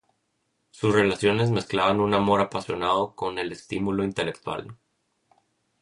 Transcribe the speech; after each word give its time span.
Sus 0.71 0.95
relaciones 0.95 1.51
mezclaban 1.51 1.99
un 1.99 2.15
amor 2.15 2.41
apasionado 2.41 3.13
con 3.15 3.37
el 3.37 3.51
estímulo 3.51 4.03
intelectual. 4.03 4.75